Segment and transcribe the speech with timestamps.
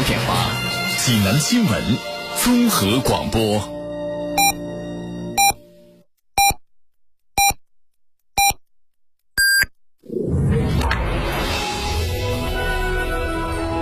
[0.00, 0.50] 五点八，
[0.96, 1.98] 济南新闻
[2.38, 3.60] 综合广播。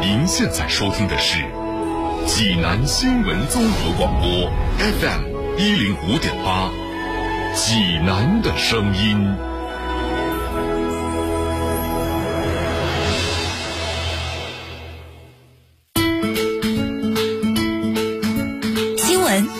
[0.01, 1.39] 您现在收听的是
[2.27, 6.73] 济南新闻综合广播 FM 一零五点八，
[7.55, 9.48] 济南的声音。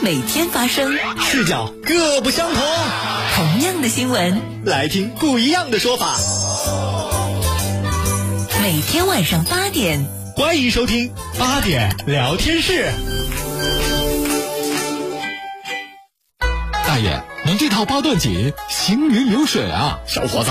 [0.09, 2.63] 每天发生，视角各不相同。
[3.35, 6.17] 同样的新闻，来听不一样的说法。
[8.63, 10.03] 每天晚上八点，
[10.35, 12.91] 欢迎收听八点聊天室。
[16.87, 19.99] 大爷，您这套八段锦行云流水啊！
[20.07, 20.51] 小伙子，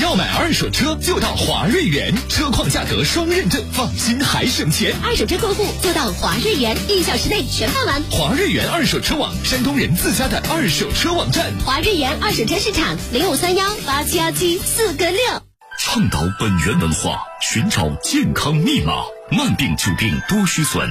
[0.00, 4.94] 要买二手车就到华瑞源，车况价格双认证，放心还省钱。
[5.02, 8.02] 二手车过户就到华瑞源，一小时内全办完。
[8.10, 11.50] 华瑞源二手车网，山东人自家的二手车网站。
[11.64, 15.20] 华瑞源二手车市场零五三幺八七幺七四个六。
[15.78, 18.92] 倡导本源文化，寻找健康密码，
[19.30, 20.90] 慢病久病多虚损。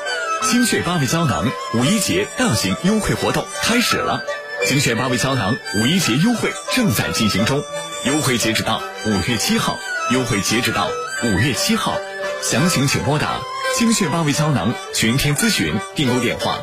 [0.41, 4.21] 精血八味胶囊五一节大型优惠活动开始了，
[4.67, 7.63] 精血八味胶囊五一节优惠正在进行中，
[8.05, 9.77] 优惠截止到五月七号，
[10.11, 10.89] 优惠截止到
[11.23, 11.95] 五月七号，
[12.41, 13.39] 详情请拨打
[13.77, 16.57] 精血八味胶囊全天咨询订购电话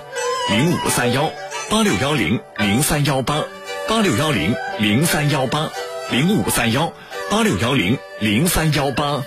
[0.50, 1.30] 零五三幺
[1.70, 3.44] 八六幺零零三幺八
[3.88, 5.70] 八六幺零零三幺八
[6.10, 6.92] 零五三幺
[7.30, 9.22] 八六幺零零三幺八。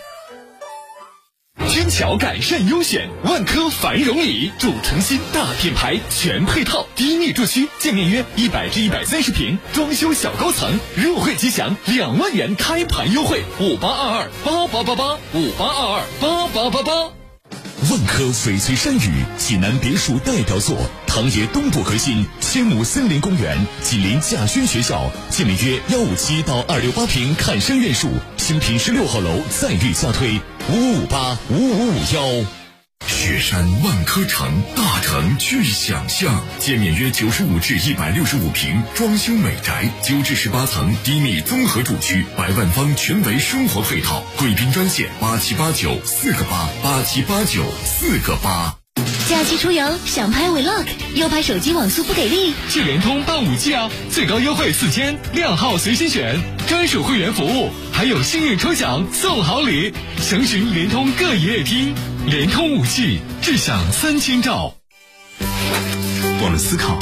[1.70, 17.21] 天桥改善优选，万科繁荣里主城新大品牌全配套，低密住区，建面约一百至一百三十平，装修小高层，入会即享两万元开盘优惠，五八二二八八八八，五八二二八八八八。
[17.92, 28.08] 万科翡翠山语济南别墅代表作，唐冶东部核心千亩森林公园，紧邻稼轩学校，建面约幺五七到二六八平看山院墅，
[28.38, 32.61] 新品十六号楼再遇加推，五五五八五五五幺。
[33.08, 44.24] 雪山万科城，大城具想象，建面约九十五至一百六十五平，装修美宅，九至十八层低密综合住区，百万方全维生活配套。
[44.38, 48.81] 贵宾专线八七八九四个八八七八九四个八。
[49.30, 50.86] 假期出游想拍 vlog，
[51.16, 61.94] 又怕手机网速不给力，去联通办五 G 啊，最高优惠四千，靓号随心选，专属会员服务，还有幸运抽奖送好礼，详询联通各营业厅。
[62.28, 64.76] 联通五 G，智享三千兆。
[65.40, 67.00] 我们思考，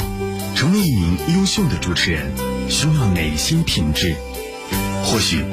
[0.54, 2.32] 成为一名优秀的主持人
[2.68, 4.14] 需要哪些品质？
[5.04, 5.44] 或许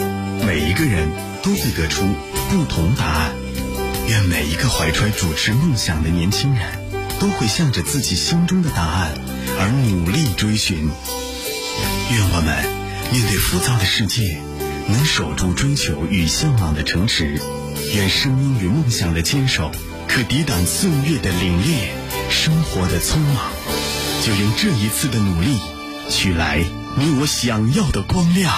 [0.46, 1.10] 每一个人
[1.42, 2.06] 都会得出
[2.50, 3.37] 不同答案。
[4.08, 6.66] 愿每一个怀揣主持梦想的年轻人，
[7.20, 9.12] 都会向着自己心中的答案
[9.60, 10.90] 而努力追寻。
[12.10, 14.40] 愿我们面对浮躁的世界，
[14.88, 17.42] 能守住追求与向往的城池。
[17.94, 19.72] 愿声音与梦想的坚守，
[20.08, 21.90] 可抵挡岁月的凛冽，
[22.30, 23.52] 生活的匆忙。
[24.26, 25.58] 就用这一次的努力，
[26.10, 26.64] 取来
[26.96, 28.54] 你我想要的光亮。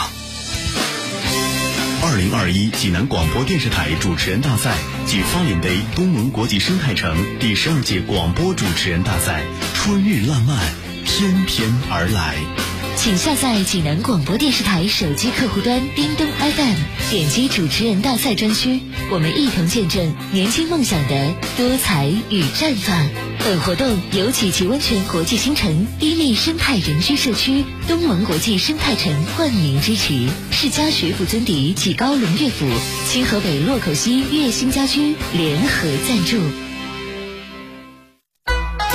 [2.03, 4.75] 二零二一济南广播电视台主持人大赛
[5.09, 10.56] 暨发脸 day 东盟国际生态城第十二届广播主持人大赛，春日烂漫，
[11.03, 12.68] 翩翩而来。
[13.01, 23.09] 请下载济南广播电视台手机客户端叮咚 FM，点击主持人大赛专区，我们一同见证年轻梦想的多彩与绽放。
[23.40, 32.66] 本活动由启奇温泉国际新城伊利生态人居社区东盟国际生态城冠名支持，世家学府尊邸济高龙悦府、
[33.07, 36.37] 清河北洛口西悦兴家居联合赞助。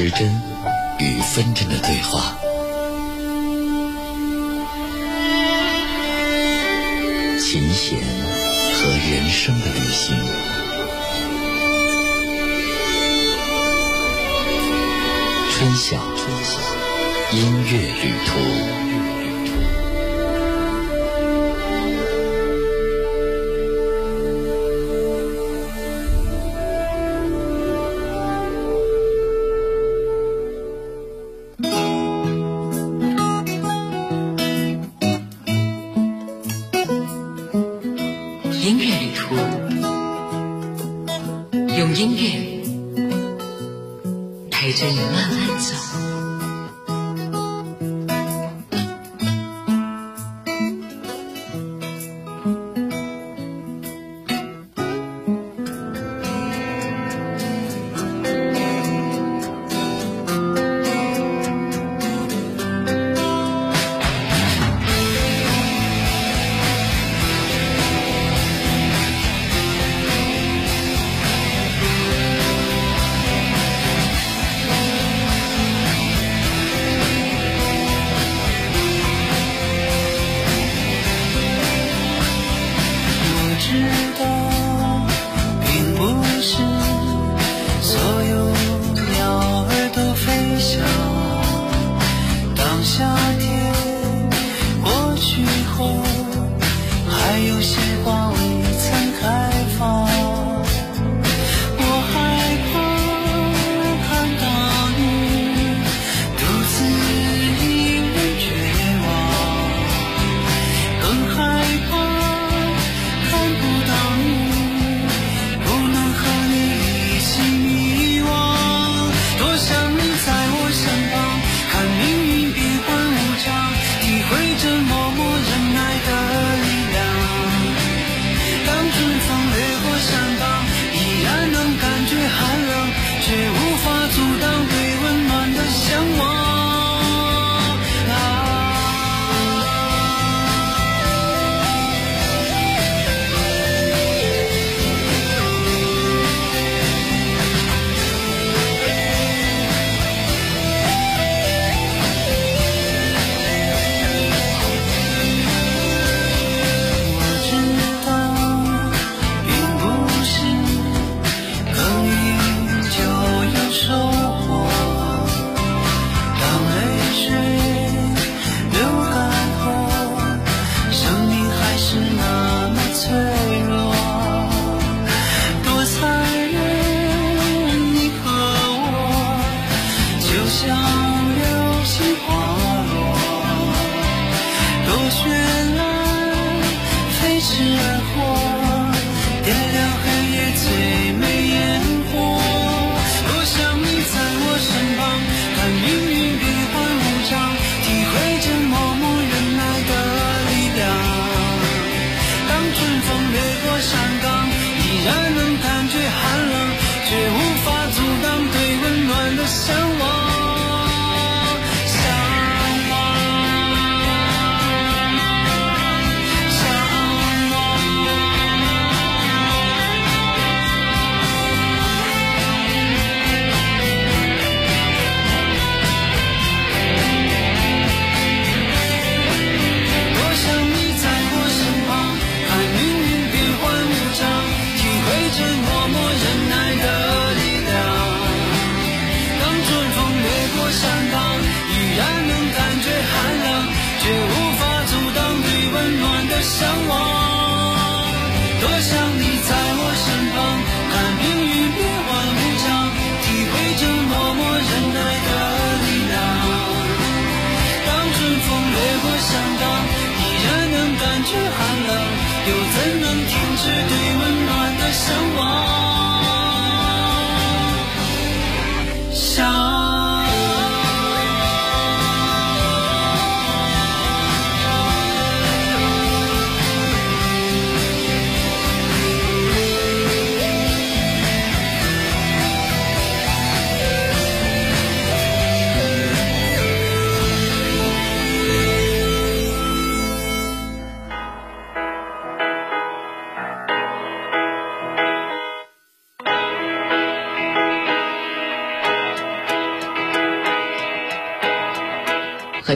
[0.00, 0.30] 时针
[1.00, 2.38] 与分针的对话，
[7.40, 7.98] 琴弦
[8.74, 10.16] 和人生的旅行，
[15.50, 15.96] 春晓
[17.32, 19.17] 音乐旅途。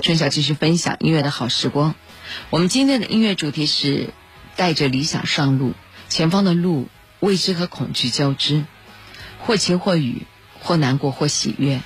[0.03, 1.95] 春晓继续分享音乐的好时光。
[2.51, 4.13] 我们今天的音乐主题是
[4.57, 5.75] 带着理想上路，
[6.09, 6.89] 前方的路
[7.21, 8.65] 未知和恐惧交织，
[9.39, 10.27] 或晴或雨，
[10.61, 11.83] 或难过或喜悦。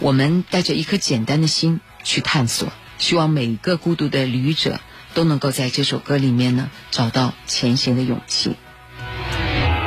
[0.00, 4.78] 我们带着一颗简单的心去探索，希望每一个孤独的旅者
[5.14, 8.54] 都能够在这首歌里面呢找到前行的勇气。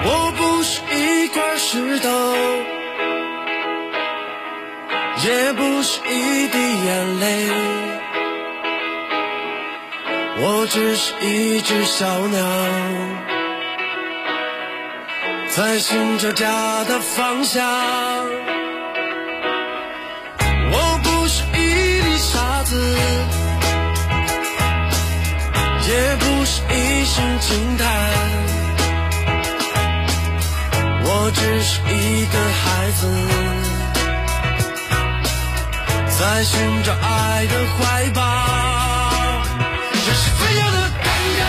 [0.04, 2.09] 我不是一块石头，
[5.22, 7.50] 也不是一滴眼泪，
[10.42, 12.40] 我只是一只小鸟，
[15.50, 17.62] 在寻找家的方向。
[20.72, 22.96] 我不是一粒沙子
[25.86, 27.86] 也不是一声惊叹，
[31.04, 33.06] 我只是一个孩子，
[36.20, 38.22] 在寻找爱的怀抱，
[39.94, 41.08] 这是自由的感
[41.38, 41.40] 觉。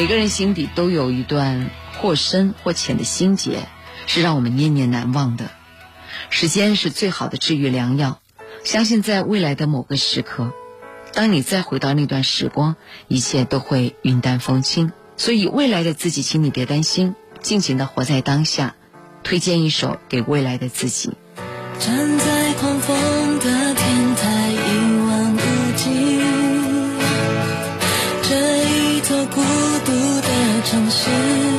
[0.00, 3.68] 每个人心底都有一段或深或浅的心结，
[4.06, 5.50] 是让我们念念难忘的。
[6.30, 8.18] 时间是最好的治愈良药，
[8.64, 10.54] 相信在未来的某个时刻，
[11.12, 12.76] 当你再回到那段时光，
[13.08, 14.90] 一切都会云淡风轻。
[15.18, 18.76] 所以，未来的自己，请你别担心，尽情的活在当下。
[19.22, 21.12] 推荐一首给未来的自己。
[21.78, 24.29] 站在狂风的天台，
[30.70, 31.49] 城市。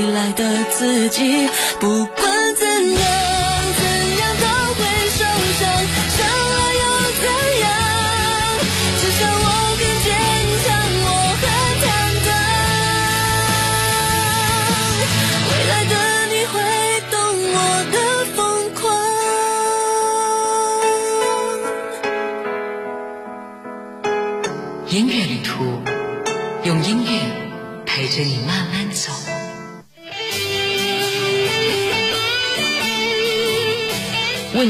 [0.00, 1.46] 未来的自己。
[1.78, 2.06] 不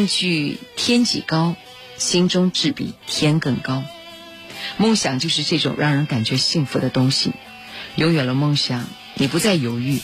[0.00, 1.56] 问句天几高，
[1.98, 3.82] 心中志比天更高。
[4.78, 7.32] 梦想就是这种让人感觉幸福的东西。
[7.96, 8.86] 拥有了梦想，
[9.16, 9.98] 你不再犹豫，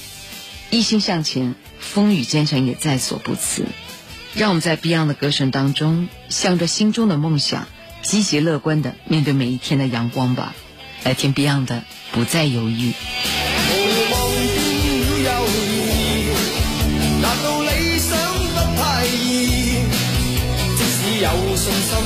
[0.71, 3.65] 一心向前，风雨兼程也在所不辞。
[4.35, 7.67] 让我们在 Beyond 的歌声当中，向着心中的梦想，
[8.03, 10.55] 积极乐观的面对每一天的阳光吧。
[11.05, 11.77] 来听 Beyond 的
[12.13, 12.91] 《不再犹豫》。
[21.73, 22.06] some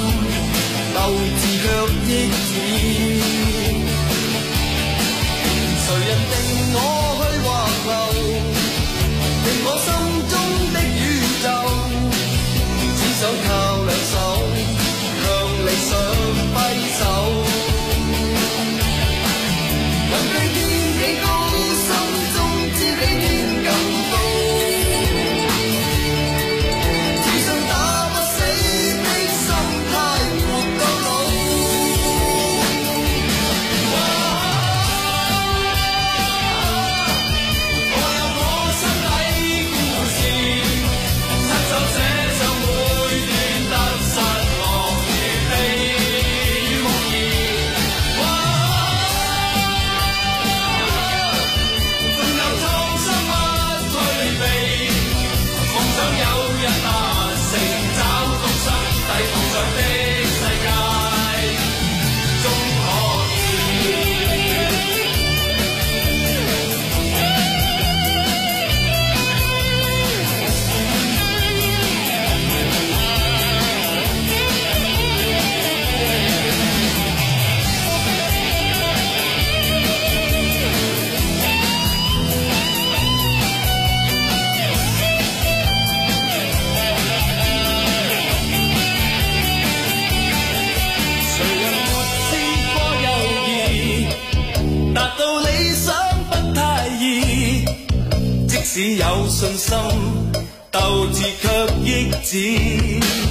[101.50, 103.29] 却抑止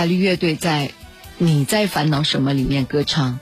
[0.00, 0.88] 蘇打綠樂隊在
[1.36, 3.38] 《你在烦恼什么》里面歌唱：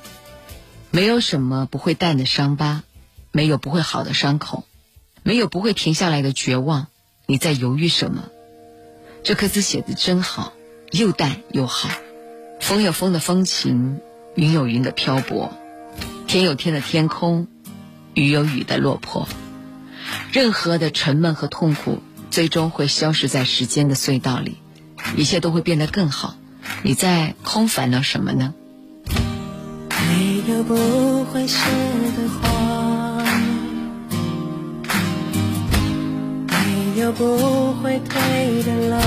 [0.91, 2.83] 没有什么不会淡的伤疤，
[3.31, 4.65] 没有不会好的伤口，
[5.23, 6.89] 没有不会停下来的绝望。
[7.27, 8.25] 你在犹豫什么？
[9.23, 10.53] 这歌詞寫得真好，
[10.91, 11.91] 又淡又好。
[12.59, 14.01] 风有风的风情，
[14.35, 15.57] 云有云的漂泊，
[16.27, 17.47] 天有天的天空，
[18.15, 19.29] 雨有雨的落魄。
[20.33, 24.57] 任何的沉闷和痛苦，最终会消失在时间的隧道里，
[25.17, 26.35] 一切都会变得更好。
[26.83, 28.55] 你在空烦恼什么呢？
[30.09, 31.59] 没有不会谢
[32.17, 33.23] 的花，
[36.47, 39.01] 没有不会退的浪，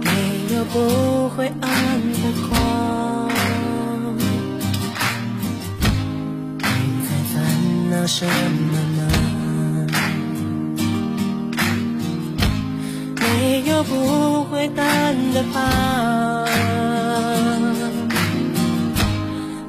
[0.00, 1.70] 没有不会暗
[2.12, 3.28] 的光。
[6.58, 6.62] 你
[7.04, 7.34] 在烦
[7.90, 8.78] 恼什么
[13.36, 16.46] 没有不会淡的疤，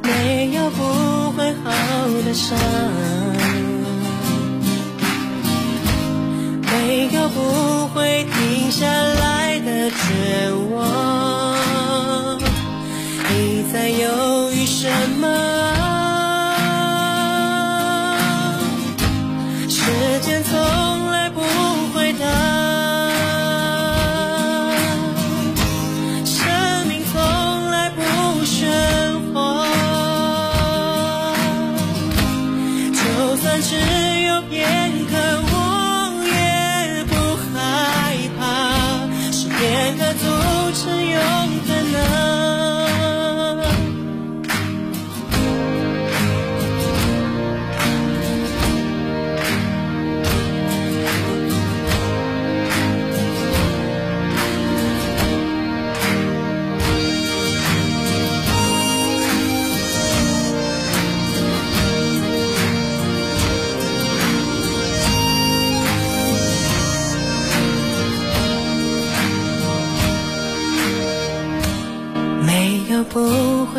[0.03, 1.71] 没有不会好
[2.23, 2.55] 的伤，
[6.61, 10.64] 没有不会停下来的绝望。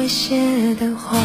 [0.06, 1.18] 会谢的话，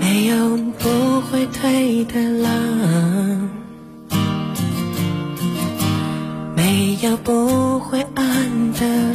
[0.00, 3.50] 没有不会退的浪，
[6.56, 9.07] 没有不会暗的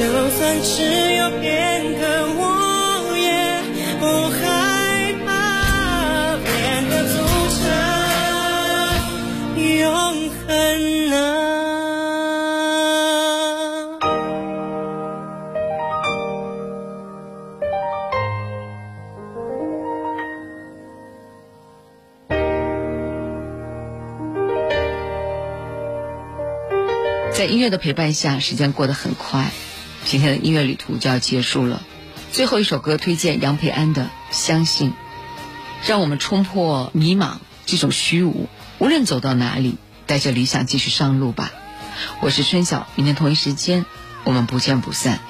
[0.00, 0.80] 就算只
[1.14, 2.00] 有片刻，
[2.38, 2.42] 我
[3.18, 3.60] 也
[4.00, 5.28] 不害怕，
[6.38, 7.12] 片刻组
[7.58, 7.60] 成
[9.76, 10.48] 永恒
[11.10, 11.14] 呢。
[27.32, 29.50] 在音乐的陪伴下，时间过得很快，
[30.10, 31.84] 今天的音乐旅途就要结束了。
[32.32, 34.90] 最后一首歌推荐杨培安的《相信》，
[35.86, 38.48] 让我们冲破迷茫这种虚无，
[38.80, 41.52] 无论走到哪里，带着理想继续上路吧。
[42.20, 43.86] 我是春晓，明天同一时间，
[44.24, 45.20] 我们不见不散。